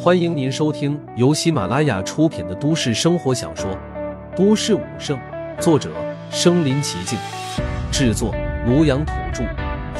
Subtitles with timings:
[0.00, 3.70] 欢迎您收听由喜马拉雅出品的都市生活小说
[4.36, 5.18] 《都市武圣》，
[5.60, 5.92] 作者：
[6.30, 7.18] 身临其境，
[7.92, 8.32] 制作：
[8.66, 9.44] 庐阳土著。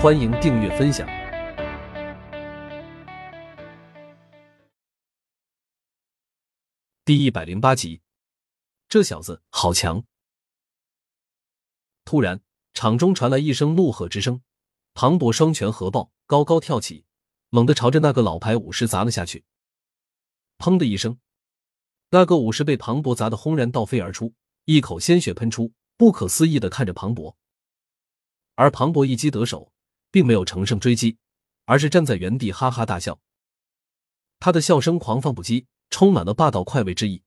[0.01, 1.07] 欢迎订阅分享。
[7.05, 8.01] 第一百零八集，
[8.89, 10.05] 这小子好强！
[12.05, 12.41] 突然，
[12.73, 14.41] 场中传来一声怒喝之声，
[14.95, 17.05] 庞博双拳合抱，高高跳起，
[17.51, 19.45] 猛地朝着那个老牌武士砸了下去。
[20.59, 21.19] 砰的一声，
[22.11, 27.37] 那个武士被庞博砸得轰然倒飞而出，一口鲜血喷出，不可思议的看着庞博。
[28.57, 29.73] 而庞博一击得手，
[30.11, 31.17] 并没有乘胜追击，
[31.65, 33.21] 而是站在原地哈哈大笑。
[34.41, 37.23] 他的笑声狂放不羁，充满了霸道快慰之意。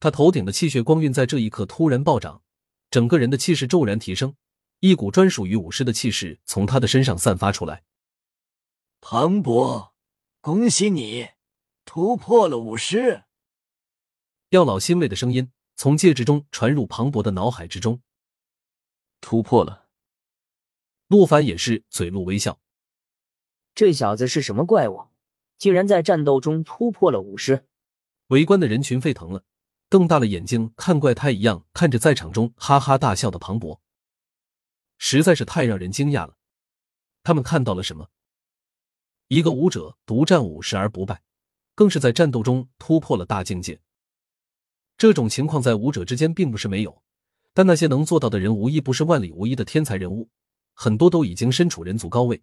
[0.00, 2.42] 他头顶的气血光晕在这一刻突然暴涨，
[2.90, 4.34] 整个人的气势骤然提升，
[4.80, 7.84] 一股专属于武士的气势从他的身上散发出来。
[9.00, 9.94] 庞博，
[10.40, 11.28] 恭喜你！
[11.90, 13.24] 突破了五十，
[14.50, 18.02] 药老欣慰的声音从戒指中传入庞博的脑海之中。
[19.22, 19.88] 突破了，
[21.06, 22.60] 陆凡也是嘴露微笑。
[23.74, 25.08] 这小子是什么怪物？
[25.56, 27.66] 竟然在战斗中突破了五十！
[28.26, 29.42] 围观的人群沸腾了，
[29.88, 33.80] 瞪大了眼睛看怪胎一样看着在场中哈哈大笑的庞博，
[34.98, 36.36] 实在是太让人惊讶了。
[37.22, 38.10] 他们看到了什么？
[39.28, 41.22] 一个武者独占五十而不败。
[41.78, 43.80] 更是在战斗中突破了大境界。
[44.96, 47.04] 这种情况在武者之间并不是没有，
[47.54, 50.28] 但那些能做到的人无一不是万里无一的天才人物，
[50.74, 52.42] 很多都已经身处人族高位。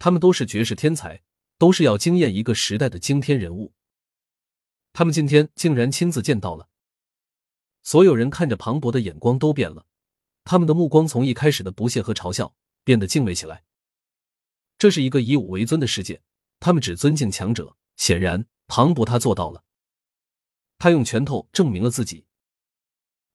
[0.00, 1.22] 他们都是绝世天才，
[1.58, 3.72] 都是要惊艳一个时代的惊天人物。
[4.92, 6.68] 他们今天竟然亲自见到了。
[7.84, 9.86] 所有人看着庞博的眼光都变了，
[10.42, 12.52] 他们的目光从一开始的不屑和嘲笑
[12.82, 13.62] 变得敬畏起来。
[14.76, 16.20] 这是一个以武为尊的世界，
[16.58, 17.76] 他们只尊敬强者。
[17.98, 19.64] 显然，庞博他做到了。
[20.78, 22.24] 他用拳头证明了自己。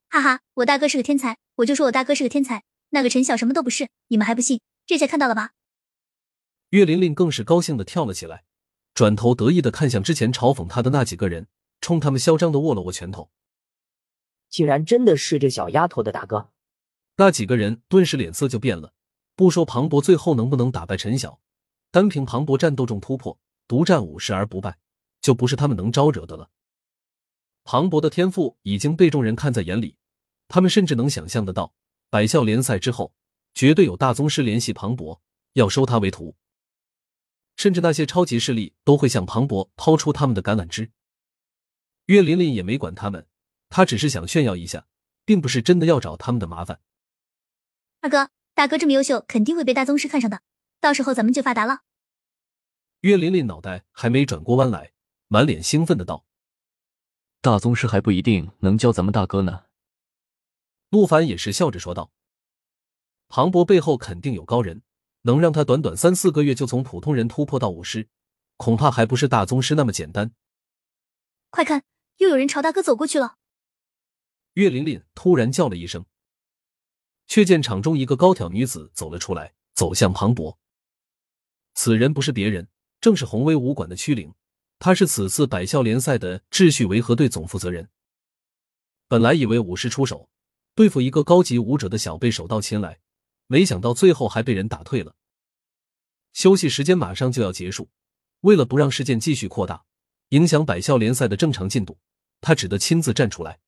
[0.10, 2.64] 哈哈，我大哥是个天才，我就说我大哥是个天才。
[2.90, 4.62] 那个陈晓什么都不是，你们还不信？
[4.86, 5.52] 这下看到了吧？
[6.70, 8.46] 岳玲玲更是高兴的跳了起来，
[8.94, 11.48] 转头得意的看向之前嘲讽他的那几个人，
[11.82, 13.30] 冲他们嚣张的握了握拳头。
[14.50, 16.52] 竟然真的是这小丫头的大哥！
[17.18, 18.94] 那几个人顿时脸色就变了。
[19.36, 21.42] 不说庞博最后能不能打败陈晓，
[21.92, 23.40] 单凭庞博战斗中突破。
[23.68, 24.78] 独占五十而不败，
[25.22, 26.50] 就不是他们能招惹的了。
[27.64, 29.98] 庞博的天赋已经被众人看在眼里，
[30.48, 31.74] 他们甚至能想象得到，
[32.10, 33.14] 百校联赛之后，
[33.54, 35.22] 绝对有大宗师联系庞博，
[35.54, 36.36] 要收他为徒。
[37.56, 40.92] 甚至那些超级势力都会向庞博抛出他们的橄榄枝。
[42.08, 43.28] 岳琳琳也没管他们，
[43.70, 44.88] 他只是想炫耀一下，
[45.24, 46.82] 并不是真的要找他们的麻烦。
[48.02, 50.42] 二哥，大哥这么优秀，肯定会被大宗师看上的，
[50.82, 51.84] 到时候咱们就发达了。
[53.04, 54.94] 岳琳琳脑袋还没转过弯来，
[55.28, 56.26] 满脸兴奋的道
[57.42, 59.66] ：“大宗师还不一定能教咱们大哥呢。”
[60.88, 62.14] 陆凡也是笑着说道
[63.28, 64.84] ：“庞博背后肯定有高人，
[65.24, 68.08] 能让他短短三四个月就从普通人突破到武师，
[68.56, 70.34] 恐怕还不是大宗师那么简单。”
[71.52, 71.84] 快看，
[72.20, 73.36] 又有人朝大哥走过去了！
[74.54, 76.06] 岳琳琳突然叫了一声，
[77.28, 80.58] 却见场中一个高挑女子走了出来，走向庞博。
[81.74, 82.70] 此人不是别人。
[83.04, 84.34] 正是宏威武馆的屈灵，
[84.80, 87.90] 他是此次百校联赛的秩序维和队总负责人。
[89.10, 90.30] 本来以为武师出手
[90.74, 93.02] 对付一个高级武者的小辈手到擒来，
[93.48, 95.18] 没想到最后还被人打退了。
[96.32, 97.90] 休息时间马上就要结束，
[98.40, 99.84] 为了不让事件继续扩大，
[100.30, 102.00] 影响百校联赛的正常进度，
[102.40, 103.60] 他只得亲自站出来，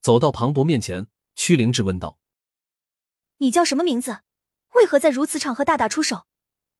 [0.00, 2.18] 走到庞博面前，屈灵质问道
[3.38, 4.22] ：“你叫什么名字？
[4.74, 6.26] 为何在如此场合大打出手？”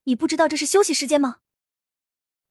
[0.08, 1.38] 你不知道这是休息时间吗？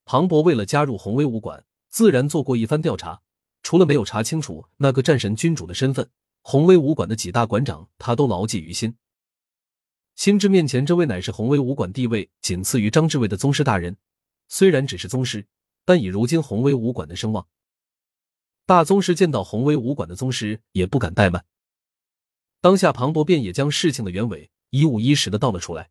[0.03, 3.21] 庞博为了加入宏威武馆，自然做过一番调查。
[3.63, 6.11] 除了没有查清楚那个战神君主的身份，
[6.41, 8.97] 宏威武馆的几大馆长他都牢记于心。
[10.16, 13.95] 心知面前这位乃是宏威武馆地位仅次于张志伟的宗师大人，
[14.49, 15.47] 虽然只是宗师，
[15.85, 17.47] 但以如今宏威武馆的声望，
[18.66, 21.46] 大宗师见到宏威武馆的宗师也不敢怠慢。
[22.59, 25.90] 当下，庞博便也将事情的原委一五一十的道了出来。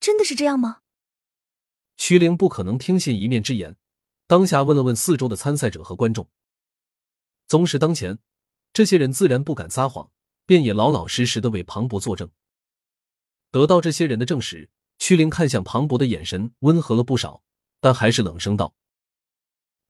[0.00, 0.82] 真的是这样吗？
[1.96, 3.76] 曲灵不可能听信一面之言，
[4.28, 6.28] 当下问了问四周的参赛者和观众。
[7.48, 8.18] 宗师当前，
[8.72, 10.12] 这些人自然不敢撒谎，
[10.46, 12.30] 便也老老实实的为庞博作证。
[13.50, 17.42] 得到这些人的证实，曲灵看向庞博的眼神温和了不少，
[17.80, 18.74] 但还是冷声道：“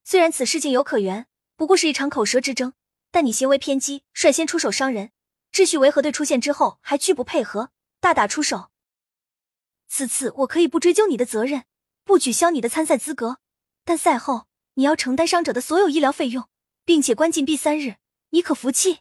[0.05, 1.27] 虽然此事情有可原，
[1.57, 2.73] 不过是一场口舌之争，
[3.11, 5.11] 但你行为偏激，率先出手伤人，
[5.53, 8.71] 秩序维和队出现之后还拒不配合，大打出手。”
[9.89, 11.65] 此次我可以不追究你的责任，
[12.05, 13.39] 不取消你的参赛资格，
[13.85, 16.49] 但赛后你要承担伤者的所有医疗费用，
[16.85, 17.97] 并且关禁闭三日，
[18.31, 18.99] 你可服气？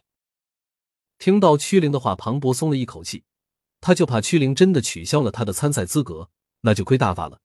[1.18, 3.24] 听到屈灵的话，庞博松了一口气，
[3.80, 6.30] 他就怕屈灵真的取消了他的参赛资格，
[6.62, 7.40] 那就亏大发了。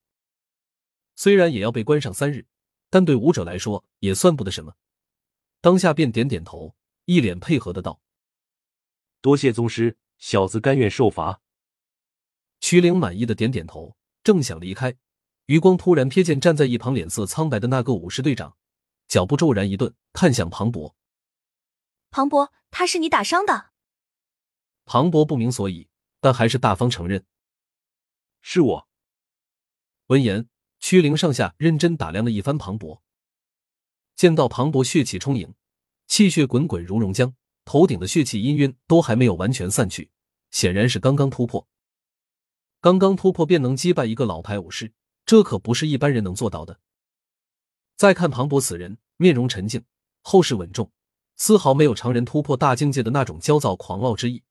[1.15, 2.47] 虽然也要被关上三日，
[2.89, 4.75] 但对武者来说也算不得什么。
[5.59, 6.75] 当下便点点头，
[7.05, 7.99] 一脸配合的道
[9.21, 11.41] ：“多谢宗师，小子甘愿受罚。”
[12.73, 14.95] 屈灵满意的点点头，正想离开，
[15.45, 18.57] 余光突然瞥见站在一旁脸色苍白的那个武士队长，
[19.07, 20.95] 脚步骤然一顿，看向庞博。
[22.09, 23.69] 庞博，他是你打伤的。
[24.85, 25.87] 庞博不明所以，
[26.19, 27.23] 但还是大方承认
[28.41, 28.87] ：“是我。”
[30.09, 30.49] 闻言，
[30.79, 33.03] 屈灵上下认真打量了一番庞博，
[34.15, 35.53] 见到庞博血气充盈，
[36.07, 37.35] 气血滚滚如熔浆，
[37.65, 40.09] 头顶的血气氤氲都还没有完全散去，
[40.49, 41.67] 显然是刚刚突破。
[42.83, 44.91] 刚刚突破便能击败一个老牌武士，
[45.25, 46.81] 这可不是一般人能做到的。
[47.95, 49.85] 再看庞博此人，面容沉静，
[50.21, 50.91] 后势稳重。
[51.37, 54.43] 丝毫没有常人突破大境界的那种焦躁狂傲之意，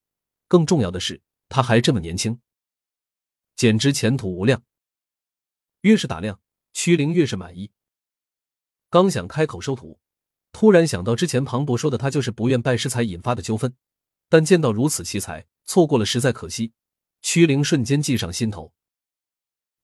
[0.48, 1.20] 更重要的是，
[1.50, 2.40] 他还这么年轻，
[3.54, 4.62] 简直前途无量。
[5.82, 6.40] 越是打量，
[6.72, 7.70] 屈灵越是满意。
[8.88, 10.00] 刚想开口收徒，
[10.52, 13.76] 突然想到之前庞博说的他就是不愿拜师才引发的纠纷，
[14.30, 16.72] 但见到如此奇才，错过了实在可惜。
[17.22, 18.72] 屈灵瞬间计上心头。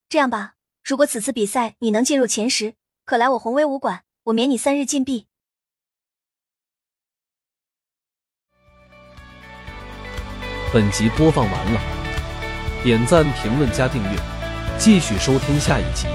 [0.08, 0.54] 这样吧，
[0.84, 2.74] 如果此次比赛你能进入前十，
[3.04, 5.26] 可来我宏威武馆，我免你三日禁闭。
[10.72, 11.80] 本集播放完了，
[12.82, 14.18] 点赞、评论、加订阅，
[14.78, 16.06] 继续收听下一集。